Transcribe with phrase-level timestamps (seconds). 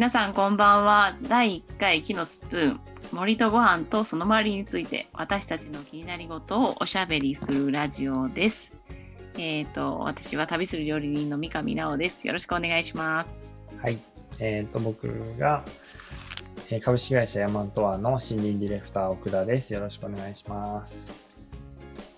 [0.00, 2.80] 皆さんこんばんは第1回木のスプーン
[3.12, 8.72] 森とご飯とその周りについて私たちの気になり事をおしゃべりするラジオです
[9.36, 13.30] えっ、と私は旅する料理人の三上直ですよろしくお願いします
[13.76, 13.98] はい。
[14.38, 15.66] えっ、と、僕が、
[16.70, 19.74] えー株式会社ヤマントアの森林ディレクター奥田です。
[19.74, 21.12] よろしくお願いします。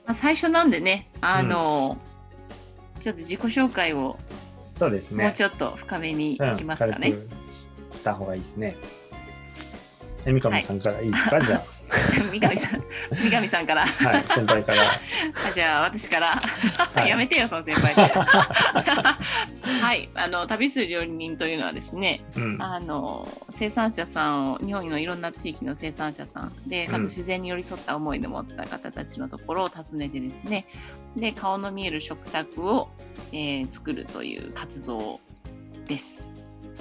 [0.07, 1.99] まあ、最初なんでねあの、
[3.01, 4.21] ちょっと自己紹介を
[4.77, 5.25] そうですね。
[5.25, 7.42] もうちょっと深めにいきますかね、軽く
[7.93, 8.77] した方がいいですね。
[10.25, 11.63] え、三上さんからいいですか、じゃ
[12.33, 13.87] 三上さん三上さんからあ。
[13.87, 14.25] はい。
[14.25, 14.93] 先輩から。
[15.49, 16.41] あじゃあ私から、
[17.05, 18.03] いやめてよその先輩で
[19.83, 22.63] はいあの旅する料理人というのはですねうん。
[22.63, 30.67] あの生産者さんを日本のいろんな地域の生産者さんでかつうん自然に寄り添った思いで持った方たちのところを訪ねてですね
[31.17, 32.89] で顔の見える食卓を、
[33.33, 35.21] えー作るという活動
[35.89, 36.25] です。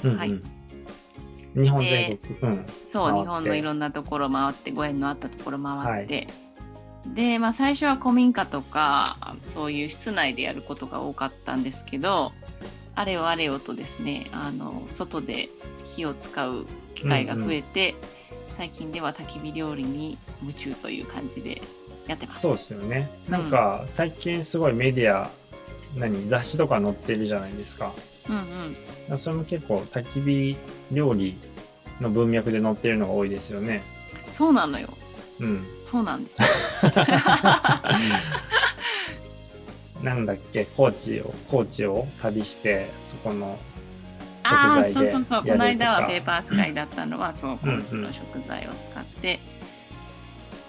[0.03, 0.61] うんうんはい
[1.55, 2.52] 日本全国。
[2.52, 2.66] うん。
[2.91, 6.27] そう日本のいろんなところ回ってご縁のあったところ回って、
[7.05, 9.17] で、まあ、最初は古民家とか
[9.53, 12.31] そういう室内でやることが多かったんですけど
[12.93, 15.49] あれよあれよとですねあの外で
[15.95, 17.95] 火を使う機会が増えて、
[18.53, 21.61] 最近では焚き火料理に夢中という感じで
[22.08, 22.41] やってます。
[22.41, 23.09] そうですよね。
[23.27, 25.30] なんか、最近すごいメディア、
[25.95, 27.94] 何、雑誌とか載ってるじゃないですか。
[28.30, 28.75] うん
[29.09, 30.58] うん、それも結構焚き火
[30.92, 31.38] 料理
[32.00, 33.83] の文脈で載ってるのが多いですよね。
[34.28, 34.89] そうなのよ。
[35.39, 35.66] うん。
[35.89, 36.42] そうなんです。
[36.42, 36.48] よ
[40.03, 43.58] なんだっけ、高知を、高知を旅して、そこの
[44.44, 45.44] ああ食材でそうそうそう。
[45.44, 47.58] この間はペーパースカイだったのはそううん。
[47.81, 49.39] 高知の食材を使って、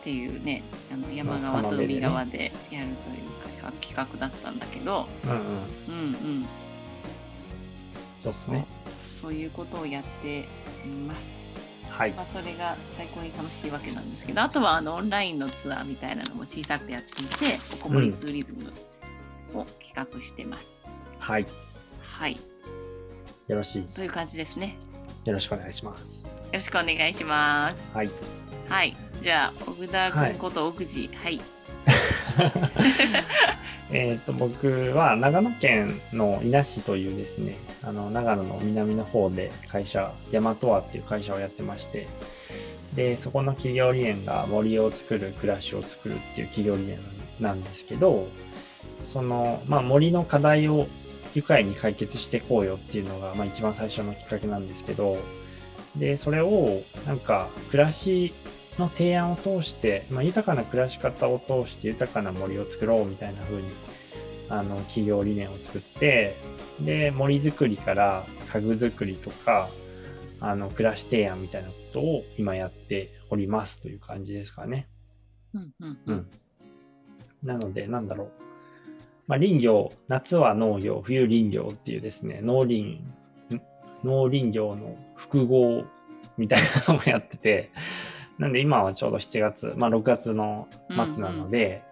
[0.02, 5.36] っていうねあの山まあ側と海側でやるというか企画だったんだけど、うんうん。
[5.36, 6.46] うんうん、
[8.20, 8.66] そうですね。
[9.12, 10.46] そういうことをやってい
[11.06, 11.54] ます。
[11.88, 12.22] はいま。
[12.22, 18.72] あ、それが最高に楽しいわけなんですけどあとはあのオンラインのツアーみたいなのも小さくやっていておこもりツーリズム
[19.54, 20.66] を企画してます。
[21.20, 21.46] はい。
[22.00, 22.36] はい
[23.46, 23.82] よろしい。
[23.94, 24.76] という感じですね。
[25.24, 26.24] よろしくお願いします。
[26.24, 27.88] よろしくお願いします。
[27.94, 28.10] はい。
[28.68, 29.11] はい。
[29.22, 31.08] じゃあ、奥田君こと奥地。
[31.14, 31.40] はい。
[33.92, 42.08] えっと、僕は長野県の伊那市というですね、あの、長野の南の方で会社、ヤマトアっていう会社をやってまして、
[42.96, 46.98] で、そこの企業理念が森を作る、暮らしを作るっていう企業理念
[47.38, 48.26] なんですけど、
[49.04, 50.88] その、まあ、森の課題を
[51.36, 55.18] 愉快に解決していこうよっていうのが、まあ、一番最初のきっかけなんですけど、
[55.94, 58.34] で、それを、なんか、暮らし
[58.78, 63.64] の提案を通して、まあ、豊かな暮らし方を通して豊かな森を作ろうみたいな風に、
[64.48, 66.36] あの、企業理念を作って、
[66.80, 69.68] で、森づくりから家具作りとか、
[70.40, 74.88] あの、暮らし提案みたいなことを今やっておりますという感じですかね。
[75.54, 76.30] うんうんううんん。
[77.42, 78.30] なので、なんだろう。
[79.28, 83.14] まあ、林業、夏は農業、冬林業っていうですね、農林、ん？
[84.02, 85.84] 農林業の複合
[86.36, 87.70] みたいなのもやってて、
[88.38, 91.82] なんで今はちょうど7月、まあ6月の末なので、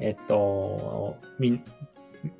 [0.00, 1.64] えっと、みん、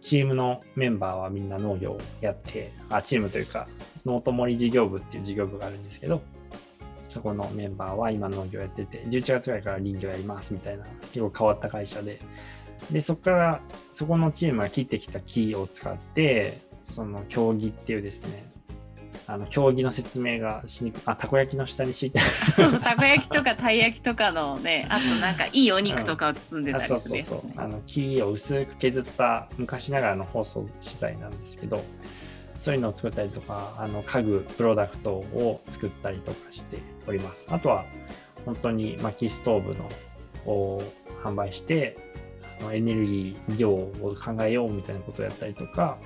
[0.01, 3.69] チームのメンバーはみんな農業をやって、あ、チームというか、
[4.05, 6.23] ノート森事業部っていう事業部があるんですけど、
[7.09, 12.21] そこのメンバーは今農業やってて、11月ぐらいから林業やりますみたいな、結構変わった会社で、
[12.91, 13.61] で、そこから、
[13.91, 18.45] そこのチームが切ってきた木を使って、その競技っていうですね、
[19.29, 27.51] あの、競技の説明がしにくい、あ、たこ焼きの下に敷いてそうそう、たこ焼きとかたい焼きとかのね、あとなんかいいお肉とかを包んでたりするやつそうそう。
[27.57, 27.73] あね。
[27.75, 31.83] の、木を薄く削った昔ながらの包装資材なんですけど、
[32.59, 37.47] そういうのを作ったりとか、あの、家具、プロダクトを作ったりとかしております。
[37.49, 37.85] あとは、
[38.45, 39.89] 本当に薪ストーブの
[40.47, 40.81] を
[41.25, 41.97] 販売して、
[42.73, 45.99] エネルギー量を考えようみたいなことをやったりとか、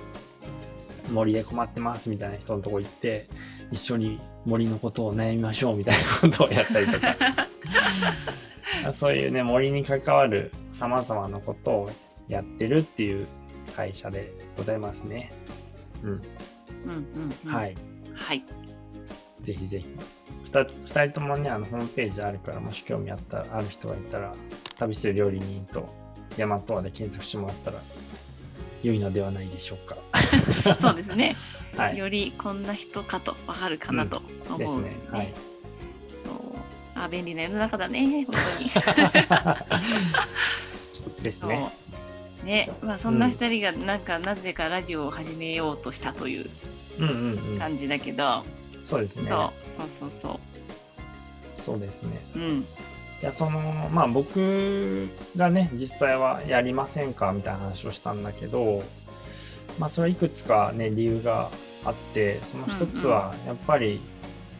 [1.11, 3.27] 森で困ってますみたいな人のとこ行って、
[3.71, 7.15] 一緒に森のことを悩みましょうみたいなことをやったりとか、
[8.93, 11.91] そういうね、森に関わる様々なことを
[12.27, 13.27] やってるっていう
[13.75, 15.31] 会社でございますね。
[16.03, 16.09] うん。
[16.09, 16.21] うん
[16.85, 17.51] うんうん。。
[17.51, 17.75] はいい。
[18.15, 18.43] はい。
[19.41, 19.87] ぜひぜひ。
[20.45, 24.33] 二つ、二人ともね、あの、ホームページあるから、もし興味あった、ある人がいたら、
[24.77, 25.87] 旅する料理人と
[26.37, 27.81] ヤマトアで検索してもらったら、
[28.83, 29.97] 良いのではないでしょうか。
[30.81, 31.35] そうですね。
[31.75, 31.97] はい。
[31.97, 34.95] よりこんな人かとわかるかなと思う、ですね。
[35.11, 35.33] はい。
[36.23, 36.33] そう。
[36.95, 38.71] あ、便利な世の中だね、本当に。
[41.23, 41.69] ですね。
[42.43, 46.49] ね、まあそんな二人がなんかなぜかラジオを始めようとしたという
[46.99, 47.59] うんうんうん。
[47.59, 48.43] 感じだけど、
[48.83, 49.29] そうですね。
[49.29, 50.39] そうそうそうそ
[51.57, 52.19] そうですね。
[52.35, 52.65] ううん
[53.21, 55.07] いや、その、まあ僕
[55.37, 58.81] がね、実際はやりませんかみたいな話をしたんだけど、
[59.79, 61.51] まあそれはいくつかね、理由が
[61.83, 64.01] あって、その一つはやっぱり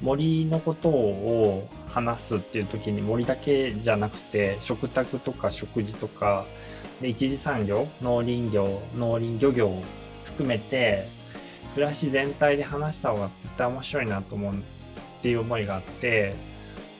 [0.01, 6.45] 森のことを話すっていう時に森だけじゃなくて、食卓とか食事とか、
[7.01, 9.83] で一次産業、農林業、農林漁業を
[10.25, 11.07] 含めて、
[11.75, 14.57] 暮らし全体で話した方が絶対面白いなと思うっ
[15.21, 16.35] ていう思いがあって、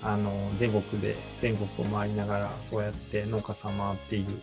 [0.03, 4.41] あの全国で全国を回りながらそうやって農家さん回っている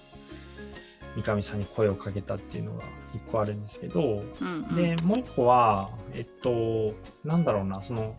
[1.23, 2.85] 三上さんに声をかけたっていうのが
[3.15, 4.77] 一個あるんですけど、うんうん。
[4.77, 6.95] でもう一個はえっと
[7.25, 8.17] なんだろうなその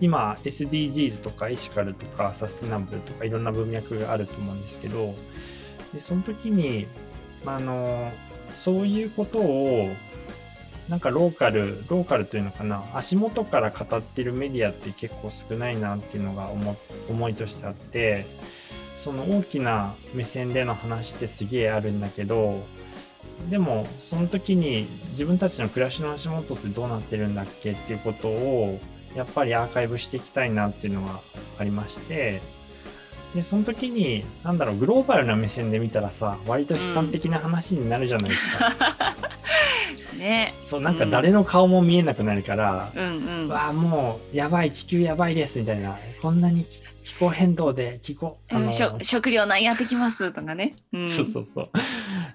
[0.00, 5.14] 今 SDGs とかエシカルとかサステナブルとかいろんな文脈があると思うんですけど
[5.92, 6.86] でその時に
[7.44, 8.10] あの
[8.54, 9.88] そういうことを
[10.90, 16.76] なんかローカル、ローカルというのかな、足元から語ってるメディアって結構少ないなっていうのが思
[17.08, 18.26] 思いとしてあって、
[19.02, 22.64] その大きな目線での話ってすげえあるんだけど、
[23.48, 28.78] でもその時に自分たちの暮らしの足元ってどうなってるんだっけっていうことを
[29.14, 31.20] やっぱりアーカイブしていきたいなっていうのが
[31.58, 32.40] ありまして、
[33.34, 38.96] で、その時に、なんだろう、グローバルな目線で見たらさ、割と悲観的な話になるじゃないですか。
[40.20, 40.54] ね。
[40.66, 43.48] そう、なんか誰の顔も見えなくなるから、うんうん。
[43.48, 45.98] わあ、もう、やばい、地球やばいです、みたいな。
[46.22, 51.70] こんなに気気候変動で、気候、あの、うん食料なんやってきますとかね、うん、そうそうそう。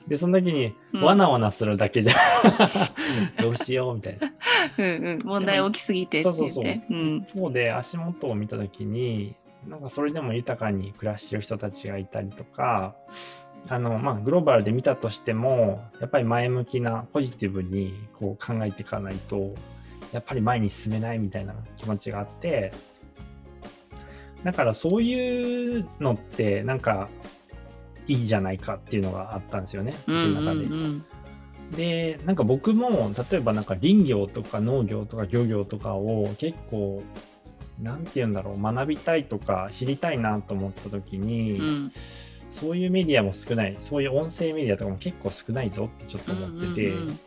[0.07, 1.01] で、その時に、うん。
[1.01, 2.13] わなわなするだけじゃ、
[3.41, 4.33] どうしよう、みたいな。
[4.77, 6.21] うんうん、問題大きすぎて。
[6.23, 6.65] そうそうそう。
[6.65, 7.25] うん。
[7.29, 9.35] 一方で、足元を見た時に、
[9.67, 12.95] なんかそれでも豊かに暮らしてる人たちがいたりとか、
[13.69, 19.55] あの、まあ、グローバルで見たとしても、やっぱり前向きな、ポジティブにこう考えていかないと、
[20.11, 22.71] やっぱり前に進めないみたいな気持ちがあって、
[24.43, 27.09] だからそういうのって、なんか、
[28.07, 30.65] いいじゃないかっていうのがあったんですよね、僕うんの中で。
[30.65, 31.05] うん
[31.71, 37.01] で、なんか僕も、例えばなんか林業とか農業とか漁業とかを結構、
[37.81, 41.91] なんて言うんだろう、学びたいとか知りたいなと思った時に、うんうん
[42.55, 47.19] そういうメディアも少ない、そういう音声メディアとかも結構少ないぞってちょっと思ってて、うんうんうん。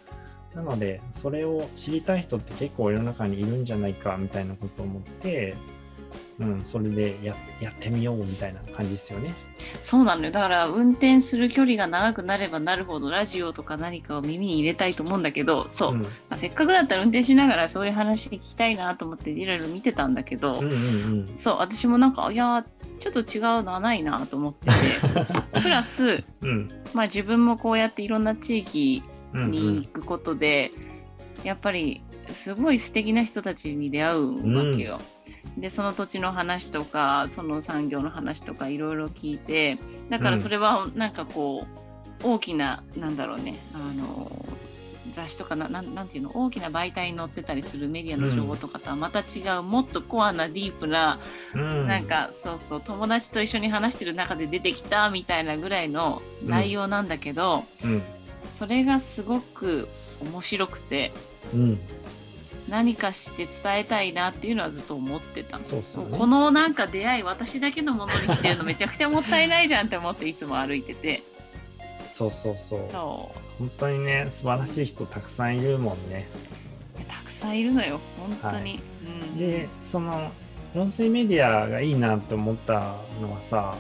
[0.54, 5.54] なので、それを知りたい人って結構世の中にいるんじゃないかみたいなことを思って、
[6.40, 9.34] うん、それでややってみようみたいな感じですよね。
[9.82, 21.34] そうなのよだから運転する距離が長くなればなるほどラジオとか何かを耳に入れたいと思うんだけどそう、んまあ、せっかくだったら運転しながらそういう話聞きたいなと思っていろいろ見てたんだけど、うんうんうん。
[21.36, 22.64] そう私もなんかいや
[23.00, 24.72] ちょっと違うのはないなと思ってて
[25.60, 26.70] プラス、うん。
[26.94, 29.02] まあ、自分もこうやっていろんな地域
[29.34, 30.72] うんうんに行くことで、
[31.44, 35.00] やっぱりすごい素敵な人たちに出会うわけよ。
[35.60, 39.78] でその土地の話とかその産業の話とかいろいろ聞いて
[40.08, 41.66] だからそれはなんかこ
[42.22, 44.30] う、大きななんだろうねあの
[45.14, 51.18] 雑誌とかななんなんていうの大きな媒体に載ってたりするメディアの情報とかとはまた違う、もっとコアなディープな、
[51.54, 58.02] うんなんかそうそう友達と一緒に話してる中で出てきたみたいなぐらいの内容なんだけど、うん。
[58.58, 59.88] それがすごく
[60.20, 61.12] 面白くて
[61.54, 61.80] うん。
[62.68, 66.18] 何かして伝えたいなっていうのはずっと思ってたそうそうね。
[66.18, 71.22] このなんか出会い私だけのものにしてるのめちゃくちゃもったいないじゃんって思っていつも歩いてて。
[72.12, 72.80] そうそうそう。
[72.90, 76.28] そ本当にね、素晴らしい人たくさんいるもんね。
[76.96, 78.80] うたくさんいるのよ本当に、はい。
[79.06, 80.30] うん、で、その、
[80.74, 83.74] 音声メディアがいいなって思ったのはさ、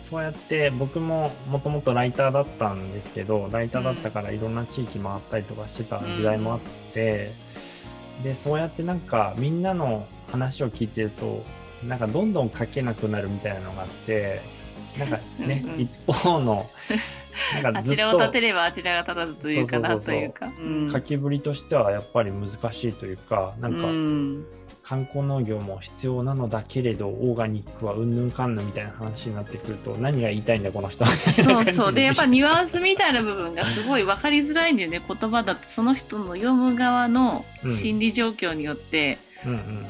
[0.00, 6.60] そうやって僕ももともとライターだったんですけど、ライターだったからいろんな地域回ったりとかしてた時代もあっ
[6.92, 7.32] て、
[8.22, 11.44] で、そうやってなんかみんなの話を聞いてると、
[11.86, 14.40] なんかどんどん書けなくなるみたいなのがあって、
[14.98, 16.70] なんかね、一方の、
[17.62, 20.46] なんかあずっとちらを立てればあちらが立たずというかなというか。
[20.46, 20.90] うん。
[20.92, 24.46] 書きぶりとしてはやっぱり難しいというか、なんか、うん。
[24.82, 31.92] 観光農業も必要なのだけれどオーガニックはうんぬんかんぬんみたいな話になってくると何が言いたいんだこの人はそうそう。
[31.92, 37.44] でやっぱニュアンスみたいな部分がすごい分かりづらいんだよね言葉だとその人の読む側の
[37.80, 39.86] 心理状況によってうんうんうん。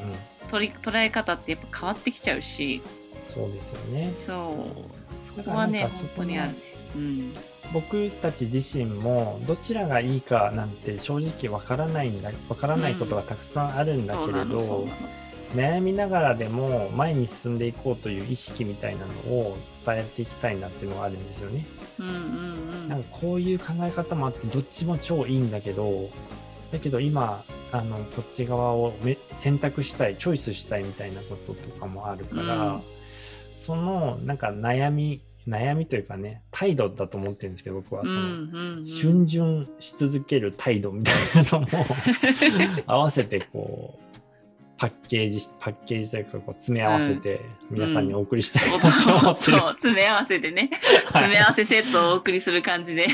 [0.51, 2.83] 捉え方ってやっぱ変わってきちゃうし
[3.23, 4.11] そうですよね。
[4.11, 5.43] そう。
[5.43, 6.51] そこはね本当にある。
[6.51, 6.55] ね。
[6.95, 7.33] うん。
[7.73, 14.87] 僕たち自身もどちらがいいかなんて正直わからないんだわからないことがたくさんあるんだけれどなの。
[15.55, 21.65] 悩みながらでも前に進んでいこうという意識みたいなのを伝えていきたいなっていうのがあるんですよね。
[21.99, 22.89] うんうんうん。
[22.89, 26.09] なんかこういう考え方もあってどっちも超いいんだけど
[26.71, 32.81] だけど今あのこっち側をめ選択したいチョイスしたいみたいなこととかもあるから、うん
[33.61, 38.83] そのなんか悩み悩みというかね態度だと思ってるんですけど僕はその、うんうんうん。
[38.83, 41.67] 逡巡し続ける態度みたいなのも
[42.87, 44.19] 合わせてこう
[44.77, 47.39] パッケージパッケージというかこう詰め合わせて
[47.69, 50.69] 皆さんにお送りしたいなと思ってそうる、詰め合わせてね。
[50.71, 51.01] はい。
[51.01, 53.09] 詰め合わせセットをお送りする感じで。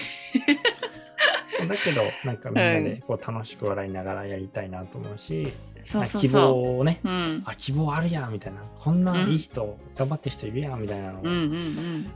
[1.57, 5.51] そうだけどなんかみんなでこう楽しく笑いながらやりたいなと思うし、
[5.87, 6.99] そうそう希そ望をね。
[7.03, 7.43] ううん。
[7.45, 8.61] あ希望あるやんみたいな。
[8.79, 12.11] こんないい人、頑張ってる人いるやんみたいなのを、うんうんうん。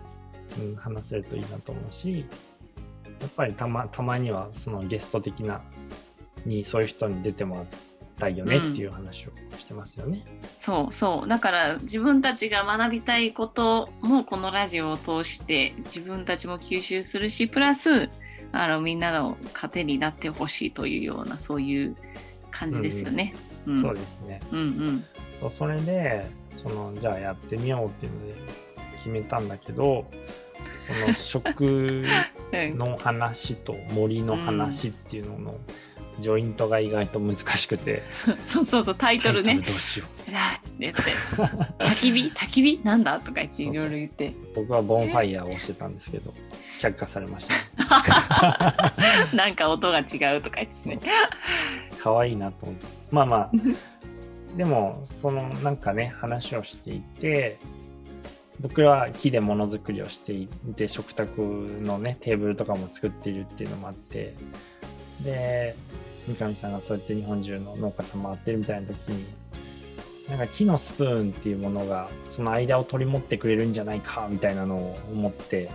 [0.59, 2.25] うん話せるといいなと思うし
[3.21, 5.61] やっぱりたまたまにはそのゲスト的な
[6.45, 7.67] にそういう人に出てもらい
[8.19, 10.23] たいよねっていう話をしてますよね。
[10.55, 11.27] そうそう。
[11.27, 18.09] だから自分たちが学びたいこともこのラジオを通して自分たちも吸収するしプラス
[18.51, 21.95] あのみんなの糧になってほしいというようなそういう
[22.61, 23.33] 感じですよね。
[23.65, 24.39] うんそうですね。
[24.51, 25.05] うんうん。
[25.39, 26.25] そうそれで
[26.55, 28.35] そのじゃあやってみようっていうので
[28.97, 30.05] 決めたんだけど
[30.79, 32.77] その 食うん。
[32.77, 35.59] の話と森の話っていうのの
[36.19, 38.03] ジョイントが意外と難しくて、
[38.45, 39.55] そうそうそうタイトルね。
[39.65, 40.31] どうしよう。
[40.31, 41.01] うわーっつって言って。
[41.83, 42.31] 焚き火？
[42.35, 42.81] 焚き火？
[42.83, 43.19] なんだ？
[43.19, 44.33] とか言っていろいろ言って。
[44.53, 46.33] 僕はボンファイヤーをしてたんですけど
[46.81, 47.59] 却下されました、ね、
[49.33, 50.99] なんか音が違うとか言ってね。
[51.99, 53.51] 可愛いなと思ってまあまあ
[54.57, 57.59] でもそのなんかね話をしていて
[58.59, 61.41] 僕は木でものづくりをしていて食卓
[61.83, 64.35] のねテーブルとかも作っているっていうのもあって
[65.23, 65.75] で
[66.27, 69.25] 三上さんがそうやって日本中の農家さん回ってるみたいな時に
[70.27, 75.69] なんか木のスプーンっていうものがその間を取り持ってくれるんじゃないかみたいなのを思って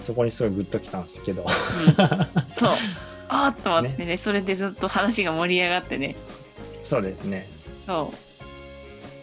[0.00, 2.74] そこにすごいグッときたんですけどうんそう。
[3.28, 6.16] あーっと思ってねそれでずっと話が盛り上がってね。
[6.82, 7.48] そうですね
[7.86, 8.12] そ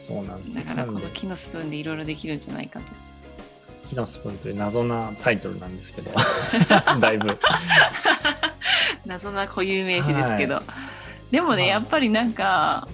[0.07, 0.55] そうなんですう。
[0.55, 2.85] だからこの木のスプーンでいろいろできるんじゃないかと。
[3.89, 6.11] 木のスプーンという謎なタイトルなんですけど
[6.99, 7.37] だいぶ
[9.05, 10.61] 謎な固有名詞ですけど。
[11.31, 12.87] でもね、はいやっぱりなんか、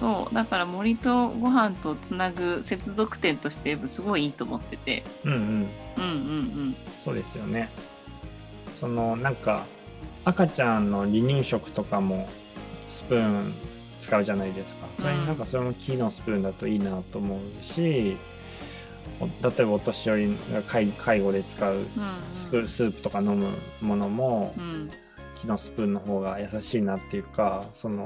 [0.00, 5.04] そう、だから森とご飯とつなぐ接続点としてすごいいいと思ってて。
[5.24, 7.70] うんうんうんうんそうですよね
[8.80, 9.66] そのなんか
[10.24, 12.28] 赤ちゃんの離乳食とかも
[12.88, 13.52] スプーン
[14.00, 18.16] 使うじゃないですかそれになんかそれも木のスプーンだといいなと思うし、
[19.20, 21.80] お例えばお年寄りが介介護で使ううん。
[21.80, 21.84] うん
[22.34, 24.90] スプスープとか飲むものもうん。
[25.40, 28.04] 木のスプーンの方が優しいなっていうかその、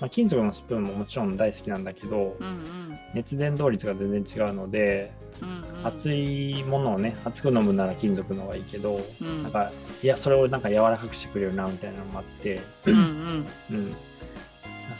[0.00, 2.98] まあ、金属のスプーンももちろん大好きなんだけど、うんうん。
[3.14, 5.86] 熱伝導率が全然違うので、うんうん。
[5.86, 9.42] 熱いものをね熱く飲むなら金属の方がいいけど、うん。
[9.42, 9.72] なんか
[10.02, 13.46] いやそれをなんか柔らかくしてくれるなみたいなのもあって、うんうん。
[13.70, 13.96] うん、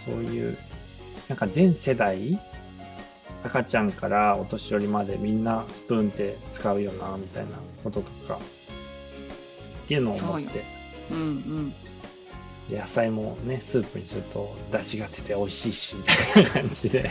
[0.05, 0.57] そういう
[1.29, 2.41] なんか全世代
[3.45, 8.39] 赤ちゃんからお年寄りまでみんなスプーンって使うよなみたいなこととか
[9.85, 10.74] っていうのを思って
[11.11, 11.75] うんうん。
[12.71, 17.11] 野菜もねスープにすると出汁が出て美味しいしみたいな感じで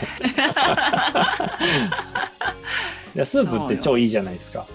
[3.14, 4.66] いやスープって超いいじゃないですか。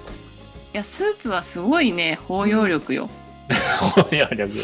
[0.73, 3.09] いや、スープはすごいね、包容力よ。
[3.95, 4.43] 包容力。
[4.43, 4.59] うん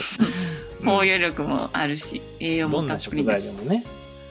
[0.86, 3.64] 包容力もあるし、栄養どもたっぷんな食りだし材で。
[3.64, 3.86] もね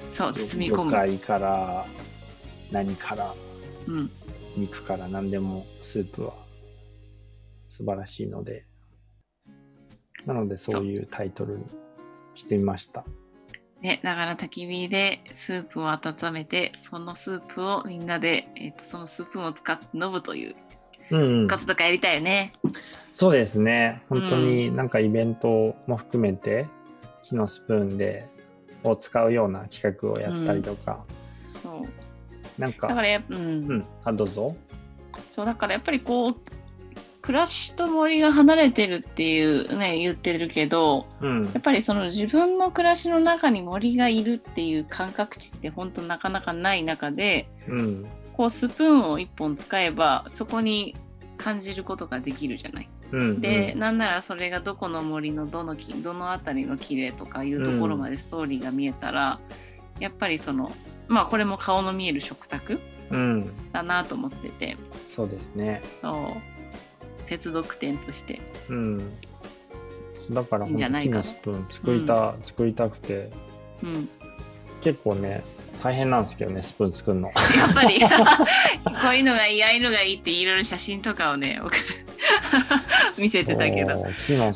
[0.08, 0.90] そう、包み込む。
[0.90, 1.86] 魚介から
[2.70, 3.34] 何から
[3.88, 4.10] うん。
[4.56, 6.34] 肉から何でもスープは
[7.68, 8.66] 素晴らしいので
[10.26, 10.84] なのでそう。
[10.84, 11.64] いうタイトルに
[12.34, 13.04] してみました。
[13.80, 20.56] ね、だから焚き火でスープを温めて、そのスープをみんなで、えっとそのスープを使って飲むという
[21.10, 22.52] うん、うん、活とかやりたいよね。
[23.12, 24.02] そうですね。
[24.08, 26.66] 本当になんかイベントも含めて
[27.22, 28.26] 木のスプーンで
[28.84, 31.04] を使うような企画をやったりとか、
[31.44, 32.60] そう。
[32.60, 33.40] なんかだからやうん、う
[33.74, 33.84] ん。
[34.04, 34.56] あどうぞ。
[35.28, 36.36] そう、だからやっぱりこう、
[37.24, 41.44] 暮らしと森が離れてるっていうね、言ってるけど、うん。
[41.44, 48.06] やっぱりその自分の暮らしの中に森がいるっていう感覚値って本当なかなかない中で、うん。
[48.34, 50.96] こうスプーンを1本使えばそこに
[51.38, 52.90] 感じることができるじゃない。
[53.12, 53.78] うんで、うん。
[53.78, 59.40] なんならそれがどこの森のどの木どの辺りの木でとかいうところまでストーリーが見えたら、
[59.98, 60.70] やっぱりその
[61.08, 62.78] まあこれも顔の見える食卓
[63.10, 63.50] うん。
[63.72, 64.76] だなと思ってて。
[65.08, 65.80] そうですね。
[66.02, 66.53] そう
[67.24, 68.40] 接続点として。
[68.68, 68.98] うん。
[70.30, 73.30] だからいいんじゃないか本当木のスプーン作りた、作りたくて。
[73.82, 74.08] うん。
[74.80, 75.42] 結構ね
[75.82, 77.28] 大変なんですけどねスプーン作るの。
[77.28, 77.34] や
[77.70, 78.00] っぱり。
[78.04, 78.08] こ
[79.10, 81.70] ういうのがいいああいうのがいいっていろいろ写真とかをね送
[83.18, 84.04] 見せてたけど。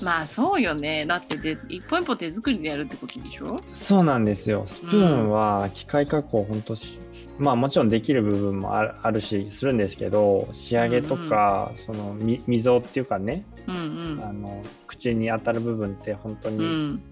[0.05, 1.07] まあそうよね。
[1.07, 3.61] だってで一本一本手作りでやるってことでしょ？
[3.73, 4.65] そうなんですよ。
[4.67, 7.01] スプーンは機械加工、本当し、
[7.39, 16.65] まあもちろんできる部分もあるあるし、するんですけど、仕上げとか、そのみ溝っていうかね、うんあの口に当たる部分って本当に、うん。
[16.65, 17.03] うん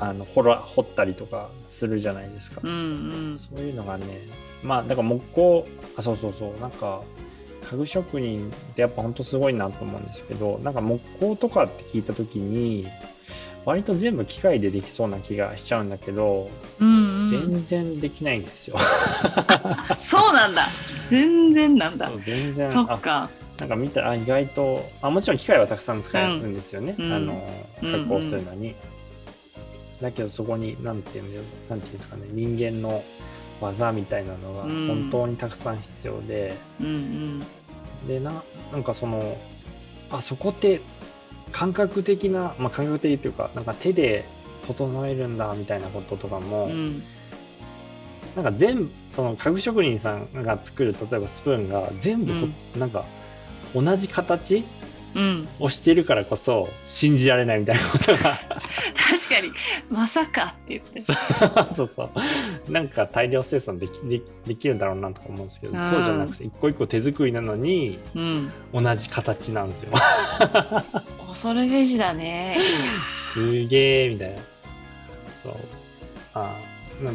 [0.00, 2.60] あの掘ら掘ったりとかするじゃないですか。
[2.64, 2.74] うんう
[3.34, 3.38] ん。
[3.38, 4.04] そういうのがね、
[4.60, 5.64] まあだから木工、
[5.96, 7.02] あ、そうそうそう、なんか
[7.72, 12.86] 家具職人ってやっぱ本当すごいなと思うんですけど、なんか木工とかって聞いた時に、
[13.64, 16.50] 割と全部機械でできそうな気がしちゃうんだけど、
[16.80, 18.76] うんうん、全然できないんですよ。
[19.98, 20.68] そうなんだ。
[21.08, 22.14] 全然なんだそ。
[22.14, 23.30] う全然あそっか。
[23.58, 27.48] なんか見たらあ意外とあもちろん機械はたくさん使えるんですよね、うんあの
[27.82, 28.74] うん加工するのに、
[30.00, 33.04] だけどそこになんていうのなんていうんですかね人間の
[33.60, 37.42] 技みたいなのがうん本当にたくさん必要で、うんうん。
[38.06, 38.42] でな
[38.72, 39.38] なんかその
[40.10, 40.80] あそこって
[41.50, 44.24] 感覚的な、まあ、感覚的っていうかなんか手で
[44.66, 47.02] 整えるんだみたいなこととかも、うん。
[48.36, 53.04] なんか全部その家具職人さんが作る例えばスプーンが全部ほ、なんか
[53.74, 54.64] 同じ形
[55.14, 55.48] うん。
[55.60, 59.52] をしてるからこそ信じられないみたいなことが確かに、
[59.90, 61.00] まさかって言って。
[61.74, 68.52] そうそうなんか大量生産できでできるんだろうなとか思うんですけど、うんそうじゃなくて一個一個手作りなのにうん。
[68.72, 69.92] 同じ形なんですよ
[71.28, 72.58] 恐るべしだね。
[73.32, 74.38] すげえみたいな
[75.42, 75.56] そう
[76.34, 76.56] あ
[77.02, 77.10] ま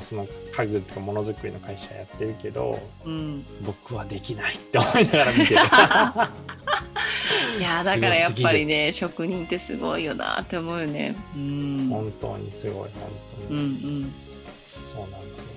[0.00, 3.46] あその家具とかものづくりの会社やってるけどうん。
[3.62, 5.60] 僕はできないって思いながら見てる
[7.58, 11.16] いやーだからやっぱりね職人ってすごいよなって思うよね。
[11.34, 11.88] うん。
[11.90, 13.10] 本当にすごい本
[13.48, 14.14] 当うんうに、ん。
[14.94, 15.56] そうなんですよ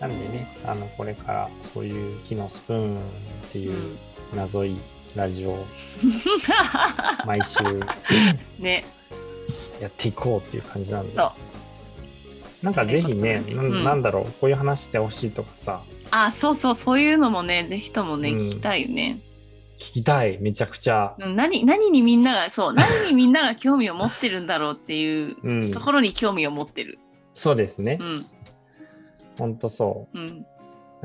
[0.00, 3.00] なんでねあのこれからそういう木のスプーンっ
[3.52, 3.98] てういうん
[4.34, 4.76] 謎い
[5.14, 5.66] ラジオを
[7.26, 7.58] 毎週
[8.58, 8.84] ね。
[9.80, 11.16] やっていこうっていう感じなんで。
[12.62, 19.18] なんかぜひね、なうんなんだろうこういう話してほしいとかさあそうそうそういうのもねぜひともねうん聞きたいよね。
[19.80, 20.38] 聞きたい。
[20.40, 21.14] めちゃくちゃ。
[21.18, 25.72] うん何何にみんながそう何にみんなが興味を持ってるんだろうっていううん。
[25.72, 26.98] ところに興味を持ってる。
[27.32, 27.98] そうですね。
[28.00, 28.22] うん。
[29.38, 30.18] ほんとそう。
[30.18, 30.46] うん。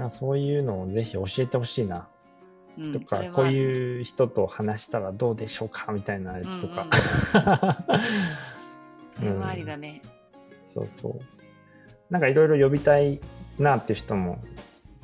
[0.10, 2.10] そういうのをぜひ教えてほしいな、
[2.78, 2.94] うん。
[2.94, 6.88] とかこういう人と話したらどうでしょうかみたいなやつとか、
[9.16, 10.02] それはありだね。
[10.66, 11.20] そうそう。
[12.10, 13.22] なんかいろいろ呼びたい
[13.58, 14.40] なっていう人も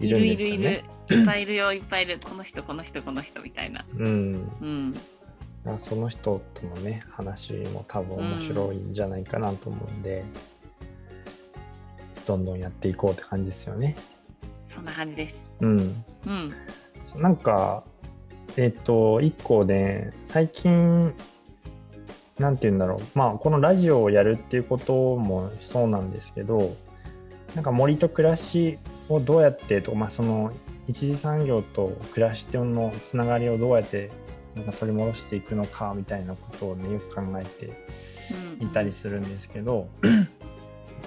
[0.05, 1.21] いるんいるいですよねるいる。
[1.21, 3.85] いっぱいいるよいっぱいいるこの人この人この人みたいな。
[3.95, 4.93] うんうん。
[4.93, 10.23] だからその人とのね話も多分面白いんじゃないかなと思うんで、
[12.25, 13.95] どんどんやっていこうって感じですよね
[14.63, 15.53] そんな感じです。
[15.59, 16.53] うんうん。
[17.17, 17.83] なんか
[18.57, 21.13] えっ、と一個で最近
[22.39, 26.75] なんて言うんだろうまあこのラジオをやるっていうこともそうなんですけど
[27.55, 28.79] なんか森と暮らし
[29.13, 30.51] をどうやってとか、まあ、その
[30.87, 34.09] 一次産業と暮らしとのつながりをどうやって
[34.55, 37.71] なんか取り戻していくのかみたいなことをねよく考えて
[38.59, 38.67] うん。
[38.67, 39.89] いたりするんですけど、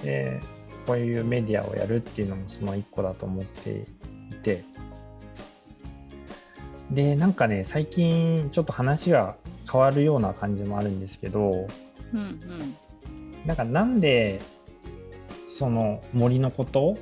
[0.03, 0.39] で
[0.85, 3.87] こういうメディアをやるっていうのもその一個だと思って
[4.31, 4.63] いて。
[6.91, 9.37] でなんかね最近ちょっと話が
[9.71, 11.67] 変わるような感じもあるんですけど
[12.13, 12.75] うんうん。
[13.45, 14.39] なんかなんで
[15.49, 16.97] その森のことうん。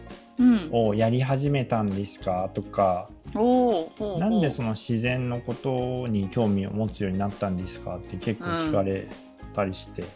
[0.71, 4.19] をやり始めたんですかとかうほう。
[4.19, 9.07] なんでその自然のことに興味を持つようになったんですかって結構聞かれ
[9.55, 10.13] たりして、うんうん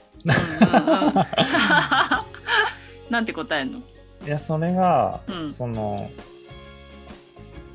[1.08, 1.14] うん
[3.10, 3.80] なんて答えんの？
[4.26, 5.54] いやそれが、うん。
[5.54, 6.10] その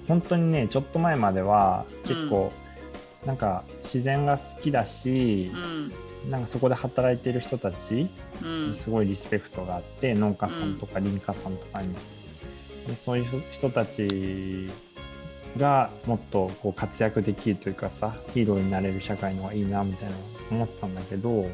[0.09, 2.53] 本当にねちょっと前までは結構、
[3.25, 6.31] なんか自然が好きだしう、ん。
[6.31, 8.11] なんかそこで働いてる人たち
[8.43, 8.71] うん。
[8.73, 11.99] にすごいリスペクトがあって農家さんとか林家さんとかに、で
[12.95, 14.69] そういう人たち
[15.57, 20.17] がもっとこう活躍できるというかさヒーローになれる社会の方がいいなみたいな
[20.51, 21.51] 思ったんだけどうん。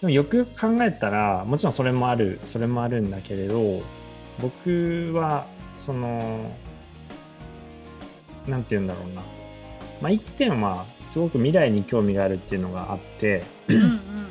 [0.00, 3.82] でもよくよく考えたらもちろんそれもあるそれもあるんだけれど
[4.40, 6.50] 僕はその
[8.46, 9.22] なんて言うんだろうな、
[10.00, 14.30] まあ、一点はすごく未来に興味があるっていうのがあってうんうん。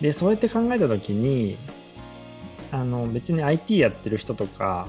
[0.00, 1.58] でそうやって考えた時に
[2.76, 4.86] あの別に IT やってる人とか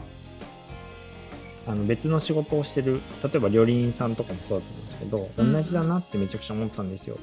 [1.65, 7.17] あの別の仕事をしてる例えば料理人さんとかもそうだと思うんですけど、うん同じだなってめちゃくちゃ思ったんですよ。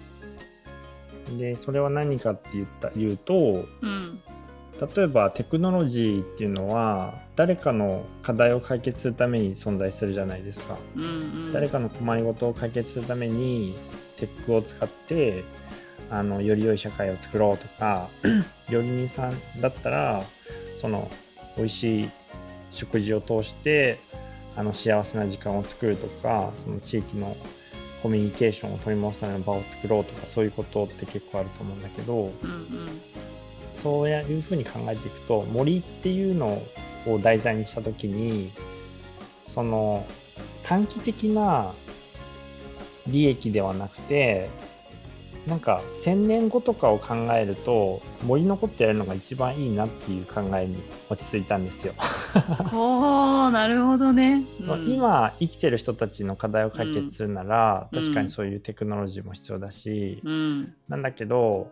[1.38, 4.20] でそれは何かって言った言うとうん
[4.96, 10.76] 例えばテクノロジーっていうのは誰かの課題を解決するために存在するじゃないですか。
[10.96, 11.06] うんう
[11.50, 13.76] ん、誰かの困りごとを解決するために
[14.18, 15.44] テックを使って
[16.14, 18.08] あのより良い社会を作ろうとか
[18.70, 20.22] 料理人さんだったら
[20.76, 21.10] その
[21.56, 22.10] 美味しい
[22.70, 23.98] 食事を通して
[24.56, 27.36] あの幸せな時間を作るとかその地域の
[28.00, 33.00] コミュニケーションを取り戻すための場を作ろうとかそういうことって結構あると思うんだけどうんうん。
[33.82, 36.62] そういうふうに考えていくと森っていうの
[37.06, 38.52] を題材にした時に
[39.46, 40.06] その
[40.62, 41.74] 短期的な
[43.06, 44.48] 利益ではなくて
[45.46, 51.92] なんか1000年後とかを考えると森のことやるのが一番いいなっていう考えに落ち着いたんですよ。
[52.70, 54.44] ほうなるほどね。
[54.60, 54.88] うん。
[54.88, 58.00] 今生きてる人たちの課題を解決するなら、うん。
[58.00, 60.74] 確かにそういうテクノロジーも必要だし、うん。
[60.88, 61.68] なんだけど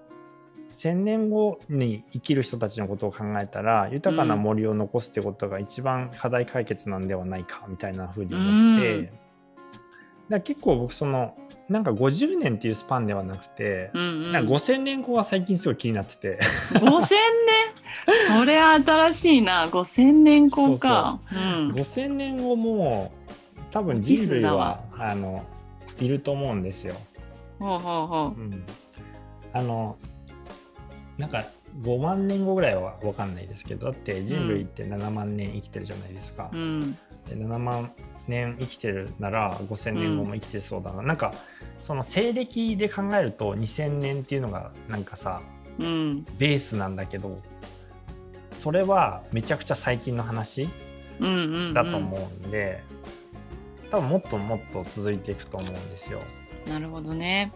[0.68, 9.21] 1000年後に生きる人たちのことを考えたら豊かな森を残すってことが一番課題解決なんではないかみたいな風に思って、うん
[10.32, 11.36] だ結構僕その
[11.68, 16.38] なんか50年っていうスパンではなくて、うんうん、なんか5000年後が最近すごい気になってて。
[16.72, 17.08] 5000年？
[18.36, 19.68] それ新しいな。
[19.68, 21.20] 5000年後か。
[21.32, 21.70] うん。
[21.70, 23.12] 5000年後も
[23.70, 25.44] 多分人類はあの
[26.00, 26.94] いると思うんですよ。
[27.58, 28.40] ほうほうほう。
[28.40, 28.64] ん、
[29.52, 29.96] あの
[31.16, 31.44] なんか
[31.80, 36.56] 5万年後ぐらいは分かんないですけどだって人類って7万年生きてるじゃないですか、う。
[36.56, 36.92] うん。
[37.28, 37.92] で7万
[38.28, 41.34] 年生きてるなら5000年後も生きてそうだな、なんか
[41.82, 45.42] その西暦で考えると2000年っていうのがなんかさ
[45.78, 46.24] うん。
[46.38, 47.40] ベースなんだけど
[48.52, 50.68] それはめちゃくちゃ最近の話
[51.20, 51.74] うんうんうん。
[51.74, 52.82] だと思うんで、
[53.90, 56.20] 多分もっともっと続いていくと思うんですよ。
[56.66, 57.52] なるほどね。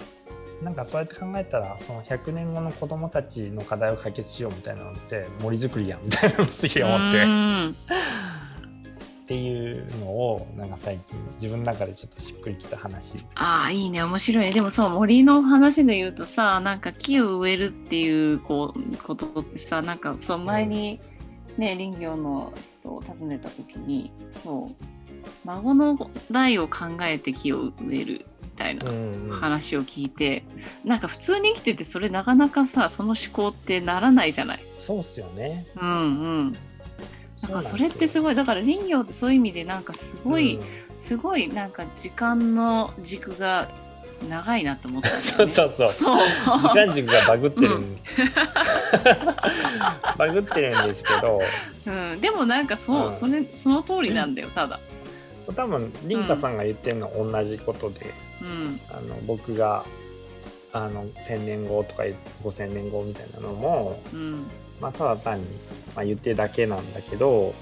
[0.62, 7.22] なんかそうやって考えたらその100年後の子供たちの課題を解決しようみたいなのって森づくりやんみたいなのすげえ思って。
[7.22, 7.76] うん
[9.26, 13.24] っていうのをなんか最近自分の中でちょっとしっくりきた話。
[13.34, 14.00] ああいいね。
[14.04, 14.44] 面白い。
[14.44, 21.00] ねでもそう森の話で言うとさなんか木を植えるっていうこうことってさなんかそう前に
[21.58, 24.12] ね林業の人を訪ねた時に
[24.44, 24.86] そう
[25.44, 29.40] 孫の代を考えて木を植えるみたいなうんうん。
[29.40, 30.44] 話を聞いて、
[30.84, 34.64] なんか普通に生きててそれなかなかさその思考ってならないじゃない。
[34.78, 35.66] そうっすよね。
[35.74, 35.94] うんう
[36.44, 36.56] ん。
[37.42, 40.58] なんかそれってすごいだから林業ってそういう意味でなんかすごい、
[40.96, 43.68] すごいなんか時間の軸が
[44.28, 45.16] 長いなと思ったね。
[45.22, 45.90] そうそうそう。
[45.92, 47.98] 時間軸がバグってる、うん。
[50.16, 51.40] バグってるんですけど。
[51.86, 53.12] うん、でもなんかそう、うん。
[53.12, 54.80] それその通りなんだよただ。
[55.54, 58.80] 多分凛花さんが言ってるのは同じことで、うん。
[58.88, 59.84] あの僕が
[60.72, 62.04] あの1000年後とか
[62.42, 64.46] 5000年後みたいなのも、うん
[64.80, 65.46] まあ、ただ単に、
[65.94, 67.54] まあ、言ってるだけなんだけど、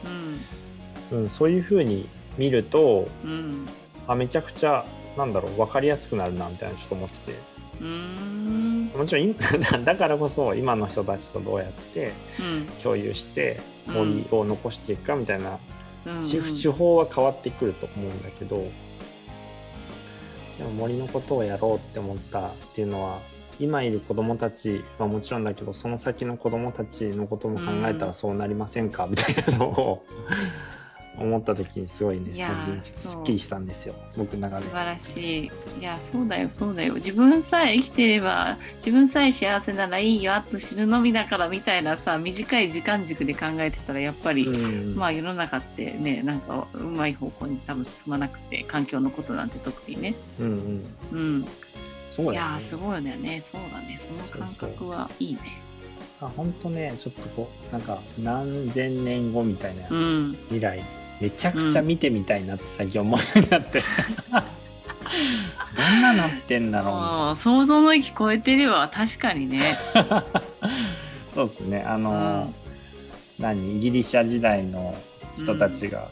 [1.12, 1.18] うん。
[1.18, 3.66] うん、そういうふうに見るとうん。
[4.07, 4.85] あめちゃくちゃ
[5.16, 7.38] なんだろう分かりやすくなるなみたいなちょっと思ってて。
[7.81, 8.87] うーん。
[8.96, 9.35] もちろんい
[9.85, 12.66] だからこそ今の人たちとどうやってうん。
[12.83, 15.59] 共有して森を残していくかみたいな、うん
[16.31, 18.59] 手手法は変わってくると思うんだけど
[20.59, 23.20] でも森のことをやろうって思ったっていうのは
[23.60, 30.04] 今いる子供たちはもちろんだけどその先の子供たちのことも考えたらそうなりませんか、みたいなのを
[31.18, 32.50] 思った時にすごいねいや
[32.82, 34.84] すっきりしたんですよ僕の中で素晴。
[34.84, 35.50] らしい。
[35.80, 36.94] いや、そうだよ、そうだよ。
[36.94, 50.14] 自分さえ生きてれば、自分さえ幸せならいいよ、あと死ぬのみだからみたいなさ、短い時間軸で考えてたら、やっぱり、うんまあ世の中ってね、なんかうまい方向に多分進まなくて、環境のことなんて特にね。
[50.40, 51.48] うんうんうん。
[52.14, 53.40] そういやー、すごいよね。
[53.40, 53.98] そうだね。
[53.98, 55.40] その感覚はいいね。
[56.20, 60.38] あ本当ねちょっとこうなんか何千年後みたいなうん。
[60.44, 60.85] 未来、
[61.20, 63.83] めちゃくちゃ見てみたいなって最近思うようになって、
[65.77, 69.61] どんななってんだろうな想像の域超えてれば確かにね。
[71.35, 72.55] そうですねあの、うん
[73.42, 73.81] 何？
[73.81, 74.94] ギリシャ時代の
[75.37, 76.09] 人たちが、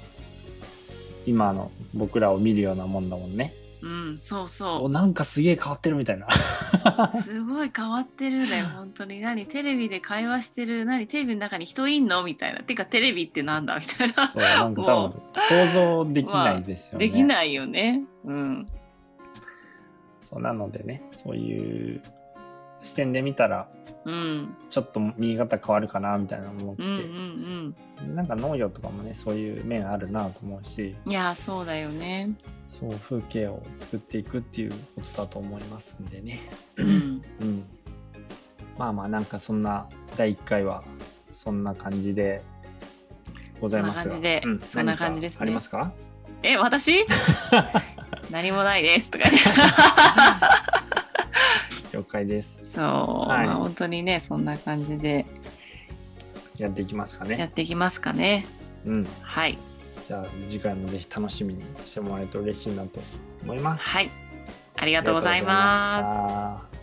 [1.27, 6.27] 今の僕らを見るようなもんだもんねうん、そうおそなんかすげえ変わってるみたいな
[7.16, 7.18] う。
[7.23, 9.21] すごい変わってるね、 本当に。
[9.21, 12.23] 何テレビで会話してる何テレビの中に人いんの？
[12.23, 12.61] みたいな。
[12.61, 13.79] てかテレビってなんだ？
[13.79, 14.29] みたいな。
[14.29, 18.03] そうなんか多も分想像できないですよね、できないよね。
[18.25, 18.66] うん。
[20.31, 22.03] そうなのでねそういう
[22.83, 23.68] 視点で見たら
[24.05, 24.57] うん。
[24.71, 31.12] ちょっと見え方変わるかなみたいな思ってうんうんて、なんか農業とかもねそういう面あるなと思うしうん。
[31.12, 32.31] いや、そうだよね。
[32.68, 36.40] そう風景を作っていくっていうことだと思いますんでね
[36.77, 37.23] うん。
[37.40, 37.64] うん
[38.79, 40.83] まあまあなんかそんな第1回は
[41.33, 42.42] そんな感じで
[43.61, 44.03] ございますが。
[44.03, 45.92] そんな感じでうんそんな感じですね何かありますか？
[46.42, 47.05] え、私？
[48.33, 49.38] 何もないですとかね。
[51.92, 52.72] 了解です。
[52.72, 55.26] そう、はいまあ本当にね、そんな感じで
[56.57, 57.52] やっていきますかやっね。
[57.55, 58.44] ていきますかね。
[58.87, 59.07] うん。
[59.22, 59.59] はい。
[60.07, 63.00] じゃあ次回もぜひ楽しみにしてもらえると嬉しいなと
[63.42, 63.85] 思います。
[63.85, 64.11] はい。
[64.76, 66.82] ありがあとうございます。